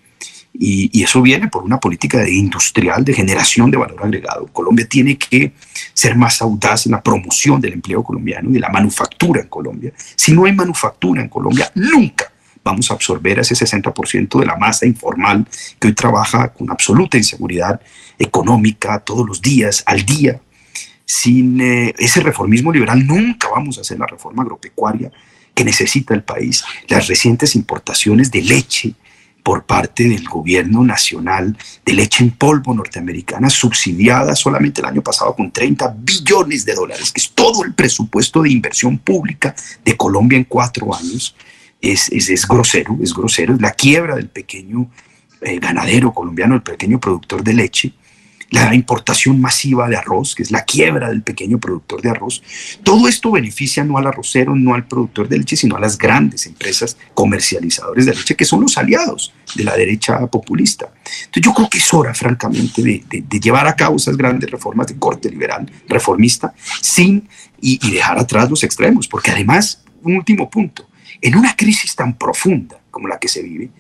Y, 0.57 0.97
y, 0.97 1.03
eso 1.03 1.21
viene 1.21 1.49
por 1.49 1.65
una 1.65 1.81
política 1.81 2.19
de 2.19 2.33
industrial 2.33 3.05
de 3.05 3.15
generación 3.15 3.73
de 3.73 3.77
valor 3.77 4.05
agregado. 4.05 4.47
Colombia 4.47 4.87
tiene 4.89 5.19
que 5.19 5.55
ser 5.93 6.15
más 6.15 6.41
audaz 6.41 6.87
en 6.87 6.93
la 6.93 7.03
promoción 7.03 7.61
del 7.61 7.73
empleo 7.73 8.05
colombiano 8.05 8.51
y 8.51 8.53
de 8.53 8.61
la 8.61 8.69
manufactura 8.69 9.41
en 9.41 9.49
Colombia. 9.49 9.93
Si 10.15 10.31
no 10.31 10.45
hay 10.45 10.53
manufactura 10.53 11.21
en 11.21 11.29
Colombia, 11.29 11.73
nunca 11.75 12.31
vamos 12.65 12.91
a 12.91 12.95
absorber 12.95 13.39
a 13.39 13.43
ese 13.43 13.55
60% 13.55 14.41
de 14.41 14.47
la 14.47 14.57
masa 14.57 14.87
informal 14.87 15.47
que 15.79 15.89
hoy 15.89 15.95
trabaja 15.95 16.53
con 16.53 16.71
absoluta 16.71 17.19
inseguridad 17.19 17.81
económica 18.19 18.99
todos 19.01 19.27
los 19.27 19.43
días, 19.43 19.83
al 19.87 20.05
día. 20.05 20.41
Sin 21.05 21.61
eh, 21.61 21.95
ese 21.99 22.21
reformismo 22.21 22.73
liberal 22.73 23.07
nunca 23.07 23.49
vamos 23.51 23.77
a 23.77 23.83
hacer 23.83 23.99
la 23.99 24.07
reforma 24.07 24.43
agropecuaria 24.43 25.13
que 25.55 25.65
necesita 25.65 26.15
el 26.15 26.23
país. 26.23 26.65
Las 26.89 27.07
recientes 27.07 27.55
importaciones 27.55 28.31
de 28.31 28.43
leche 28.43 28.95
por 29.45 29.67
parte 29.67 30.09
del 30.09 30.27
gobierno 30.27 30.83
nacional 30.83 31.57
de 31.85 31.93
leche 31.93 32.25
en 32.25 32.31
polvo 32.31 32.73
norteamericana, 32.73 33.51
subsidiada 33.51 34.35
solamente 34.35 34.81
el 34.81 34.87
año 34.87 35.03
pasado 35.03 35.37
con 35.37 35.53
30 35.53 35.97
billones 35.99 36.65
de 36.65 36.75
dólares, 36.75 37.13
que 37.13 37.21
es 37.21 37.31
todo 37.33 37.63
el 37.63 37.75
presupuesto 37.75 38.41
de 38.43 38.51
inversión 38.51 38.97
pública 38.97 39.55
de 39.85 39.97
Colombia 39.99 40.39
en 40.39 40.45
cuatro 40.45 40.95
años, 40.95 41.37
es, 41.93 42.11
es, 42.11 42.47
grosero, 42.47 42.99
es 43.03 43.13
grosero, 43.13 43.55
es 43.55 43.61
la 43.61 43.73
quiebra 43.73 44.17
del 44.17 44.29
pequeño 44.29 44.91
eh, 45.41 45.59
ganadero 45.59 46.13
colombiano, 46.13 46.55
el 46.55 46.63
pequeño 46.63 46.99
productor 46.99 47.43
de 47.45 47.53
leche, 47.53 47.93
la 48.51 48.75
importación 48.75 49.41
masiva 49.41 49.89
de 49.89 49.97
arroz, 49.97 50.35
que 50.35 50.43
es 50.43 50.51
la 50.51 50.65
quiebra 50.65 51.09
del 51.09 51.23
pequeño 51.23 51.59
productor 51.59 52.01
de 52.03 52.11
arroz. 52.11 52.43
Todo 52.83 53.09
esto 53.09 53.33
beneficia 53.33 53.85
no 53.85 53.99
al 53.99 54.07
arrocero, 54.07 54.55
no 54.55 54.75
al 54.75 54.87
productor 54.87 55.29
de 55.29 55.39
leche, 55.39 55.57
sino 55.57 55.77
a 55.77 55.81
las 55.81 55.99
grandes 55.99 56.47
empresas 56.47 56.97
comercializadoras 57.15 58.07
de 58.07 58.15
leche, 58.15 58.37
que 58.37 58.45
son 58.45 58.61
los 58.61 58.79
aliados 58.79 59.33
de 59.57 59.65
la 59.65 59.77
derecha 59.77 60.27
populista. 60.29 60.93
Entonces 61.25 61.43
yo 61.43 61.53
creo 61.53 61.69
que 61.69 61.79
es 61.79 61.95
hora, 61.95 62.15
francamente, 62.15 62.83
de, 62.83 63.05
de, 63.09 63.41
llevar 63.41 63.67
a 63.67 63.75
cabo 63.75 63.97
esas 63.97 64.17
grandes 64.17 64.51
reformas 64.51 64.87
de 64.87 64.99
corte 64.99 65.29
liberal, 65.29 65.71
reformista, 65.89 66.55
sin 66.81 67.29
y, 67.61 67.81
y 67.87 67.91
dejar 67.93 68.19
atrás 68.19 68.49
los 68.49 68.63
extremos, 68.63 69.09
porque 69.09 69.33
además, 69.33 69.83
un 70.03 70.17
último 70.17 70.49
punto, 70.49 70.87
en 71.21 71.37
una 71.37 71.57
crisis 71.57 71.95
tan 71.95 72.17
profunda 72.17 72.81
como 72.91 73.09
la 73.09 73.19
que 73.19 73.29
se 73.29 73.43
vive, 73.43 73.71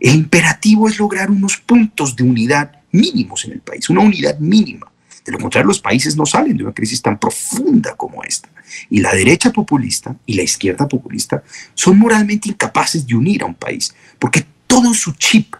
el 0.00 0.14
imperativo 0.14 0.88
es 0.88 0.98
lograr 0.98 1.30
unos 1.30 1.56
puntos 1.58 2.16
de 2.16 2.24
unidad 2.24 2.72
mínimos 2.92 3.44
en 3.44 3.52
el 3.52 3.60
país, 3.60 3.88
una 3.90 4.00
unidad 4.00 4.38
mínima. 4.38 4.90
De 5.24 5.32
lo 5.32 5.38
contrario, 5.38 5.68
los 5.68 5.80
países 5.80 6.16
no 6.16 6.26
salen 6.26 6.56
de 6.56 6.64
una 6.64 6.74
crisis 6.74 7.00
tan 7.00 7.18
profunda 7.18 7.94
como 7.94 8.22
esta. 8.22 8.48
Y 8.90 9.00
la 9.00 9.14
derecha 9.14 9.50
populista 9.50 10.16
y 10.26 10.34
la 10.34 10.42
izquierda 10.42 10.86
populista 10.86 11.42
son 11.74 11.98
moralmente 11.98 12.50
incapaces 12.50 13.06
de 13.06 13.14
unir 13.14 13.42
a 13.42 13.46
un 13.46 13.54
país, 13.54 13.94
porque 14.18 14.44
todo 14.66 14.92
su 14.92 15.12
chip 15.12 15.54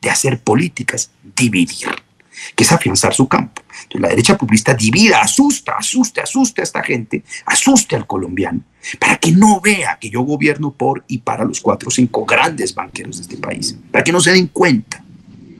de 0.00 0.10
hacer 0.10 0.40
políticas, 0.40 1.10
dividir 1.36 1.88
que 2.54 2.64
es 2.64 2.72
afianzar 2.72 3.14
su 3.14 3.28
campo. 3.28 3.62
Entonces, 3.82 4.00
la 4.00 4.08
derecha 4.08 4.36
populista 4.36 4.74
divida, 4.74 5.20
asusta, 5.20 5.72
asuste, 5.78 6.20
asuste 6.20 6.60
a 6.60 6.64
esta 6.64 6.82
gente, 6.82 7.24
asuste 7.46 7.96
al 7.96 8.06
colombiano, 8.06 8.62
para 8.98 9.16
que 9.16 9.32
no 9.32 9.60
vea 9.60 9.98
que 10.00 10.10
yo 10.10 10.22
gobierno 10.22 10.72
por 10.72 11.04
y 11.08 11.18
para 11.18 11.44
los 11.44 11.60
cuatro 11.60 11.88
o 11.88 11.90
cinco 11.90 12.24
grandes 12.24 12.74
banqueros 12.74 13.16
de 13.16 13.22
este 13.22 13.36
país, 13.36 13.76
para 13.90 14.04
que 14.04 14.12
no 14.12 14.20
se 14.20 14.32
den 14.32 14.48
cuenta. 14.48 15.02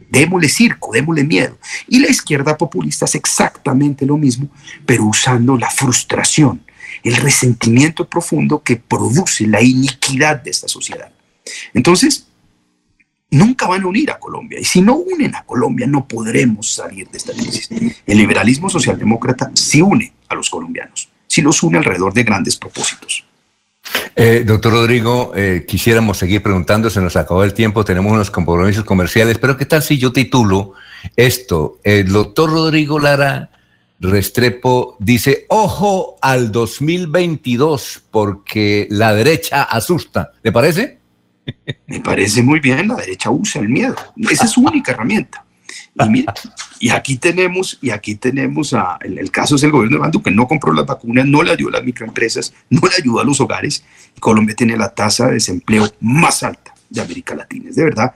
Démosle 0.08 0.48
circo, 0.48 0.92
démosle 0.92 1.22
miedo. 1.22 1.56
Y 1.86 2.00
la 2.00 2.10
izquierda 2.10 2.58
populista 2.58 3.04
hace 3.04 3.18
exactamente 3.18 4.04
lo 4.04 4.16
mismo, 4.16 4.48
pero 4.84 5.04
usando 5.04 5.56
la 5.56 5.70
frustración, 5.70 6.64
el 7.04 7.14
resentimiento 7.14 8.08
profundo 8.08 8.60
que 8.62 8.74
produce 8.74 9.46
la 9.46 9.62
iniquidad 9.62 10.42
de 10.42 10.50
esta 10.50 10.66
sociedad. 10.66 11.12
Entonces, 11.74 12.26
nunca 13.30 13.66
van 13.66 13.82
a 13.82 13.86
unir 13.86 14.10
a 14.10 14.18
Colombia. 14.18 14.58
Y 14.58 14.64
si 14.64 14.82
no 14.82 14.96
unen 14.96 15.34
a 15.34 15.44
Colombia, 15.44 15.86
no 15.86 16.06
podremos 16.06 16.72
salir 16.72 17.08
de 17.08 17.18
esta 17.18 17.32
crisis. 17.32 17.68
El 18.06 18.18
liberalismo 18.18 18.68
socialdemócrata 18.68 19.50
sí 19.54 19.80
une 19.80 20.12
a 20.28 20.34
los 20.34 20.50
colombianos, 20.50 21.08
sí 21.26 21.42
los 21.42 21.62
une 21.62 21.78
alrededor 21.78 22.12
de 22.12 22.24
grandes 22.24 22.56
propósitos. 22.56 23.24
Eh, 24.14 24.44
doctor 24.46 24.72
Rodrigo, 24.72 25.32
eh, 25.34 25.64
quisiéramos 25.66 26.18
seguir 26.18 26.42
preguntando, 26.42 26.90
se 26.90 27.00
nos 27.00 27.16
acabó 27.16 27.42
el 27.44 27.54
tiempo, 27.54 27.84
tenemos 27.84 28.12
unos 28.12 28.30
compromisos 28.30 28.84
comerciales, 28.84 29.38
pero 29.38 29.56
¿qué 29.56 29.66
tal 29.66 29.82
si 29.82 29.98
yo 29.98 30.12
titulo 30.12 30.74
esto? 31.16 31.78
El 31.82 32.12
doctor 32.12 32.50
Rodrigo 32.50 32.98
Lara 32.98 33.50
Restrepo 34.00 34.96
dice, 34.98 35.46
ojo 35.48 36.16
al 36.22 36.52
2022 36.52 38.02
porque 38.10 38.86
la 38.90 39.14
derecha 39.14 39.62
asusta. 39.62 40.32
¿Le 40.42 40.52
parece? 40.52 40.99
Me 41.86 42.00
parece 42.00 42.42
muy 42.42 42.60
bien, 42.60 42.88
la 42.88 42.96
derecha 42.96 43.30
usa 43.30 43.60
el 43.60 43.68
miedo. 43.68 43.96
Esa 44.30 44.44
es 44.44 44.50
su 44.50 44.60
única 44.62 44.92
herramienta. 44.92 45.44
Y, 46.78 46.90
aquí 46.90 47.16
tenemos, 47.16 47.78
y 47.82 47.90
aquí 47.90 48.14
tenemos, 48.14 48.72
a, 48.72 48.98
el, 49.02 49.30
caso 49.30 49.56
es 49.56 49.62
el 49.62 49.70
gobierno 49.70 49.98
de 49.98 50.00
Bandu 50.00 50.22
que 50.22 50.30
no 50.30 50.46
compró 50.48 50.72
las 50.72 50.86
vacunas, 50.86 51.26
no 51.26 51.42
le 51.42 51.52
ayudó 51.52 51.68
a 51.70 51.72
las 51.72 51.84
microempresas, 51.84 52.54
no 52.70 52.80
le 52.80 52.94
ayudó 52.96 53.20
a 53.20 53.24
los 53.24 53.40
hogares. 53.40 53.84
Colombia 54.18 54.54
tiene 54.54 54.76
la 54.76 54.94
tasa 54.94 55.26
de 55.26 55.34
desempleo 55.34 55.92
más 56.00 56.42
alta 56.42 56.74
de 56.88 57.00
América 57.00 57.34
Latina. 57.34 57.68
Es 57.68 57.76
de 57.76 57.84
verdad 57.84 58.14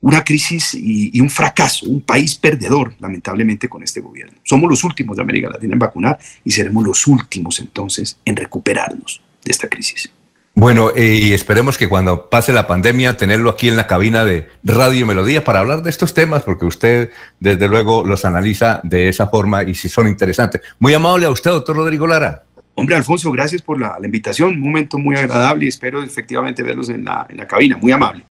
una 0.00 0.24
crisis 0.24 0.74
y, 0.74 1.16
y, 1.16 1.20
un 1.20 1.30
fracaso, 1.30 1.86
un 1.86 2.00
país 2.00 2.36
perdedor, 2.36 2.94
lamentablemente, 2.98 3.68
con 3.68 3.82
este 3.82 4.00
gobierno. 4.00 4.38
Somos 4.42 4.68
los 4.68 4.82
últimos 4.84 5.16
de 5.16 5.22
América 5.22 5.48
Latina 5.50 5.72
en 5.74 5.78
vacunar 5.78 6.18
y 6.44 6.50
seremos 6.50 6.84
los 6.84 7.06
últimos 7.06 7.60
entonces 7.60 8.18
en 8.24 8.36
recuperarnos 8.36 9.22
de 9.44 9.50
esta 9.52 9.68
crisis. 9.68 10.10
Bueno, 10.58 10.90
eh, 10.96 11.20
y 11.22 11.34
esperemos 11.34 11.76
que 11.76 11.86
cuando 11.86 12.30
pase 12.30 12.50
la 12.50 12.66
pandemia 12.66 13.18
tenerlo 13.18 13.50
aquí 13.50 13.68
en 13.68 13.76
la 13.76 13.86
cabina 13.86 14.24
de 14.24 14.48
Radio 14.64 15.04
Melodía 15.04 15.44
para 15.44 15.60
hablar 15.60 15.82
de 15.82 15.90
estos 15.90 16.14
temas, 16.14 16.44
porque 16.44 16.64
usted 16.64 17.10
desde 17.38 17.68
luego 17.68 18.04
los 18.04 18.24
analiza 18.24 18.80
de 18.82 19.10
esa 19.10 19.26
forma 19.26 19.64
y 19.64 19.74
si 19.74 19.90
son 19.90 20.08
interesantes. 20.08 20.62
Muy 20.78 20.94
amable 20.94 21.26
a 21.26 21.30
usted, 21.30 21.50
doctor 21.50 21.76
Rodrigo 21.76 22.06
Lara. 22.06 22.44
Hombre, 22.74 22.96
Alfonso, 22.96 23.30
gracias 23.32 23.60
por 23.60 23.78
la, 23.78 23.98
invitación. 24.02 24.54
Un 24.54 24.60
momento 24.60 24.96
muy 24.96 25.14
agradable 25.16 25.66
y 25.66 25.68
espero 25.68 26.02
efectivamente 26.02 26.62
verlos 26.62 26.88
en 26.88 27.04
la, 27.04 27.26
en 27.28 27.36
la 27.36 27.46
cabina. 27.46 27.76
Muy 27.76 27.92
amable. 27.92 28.24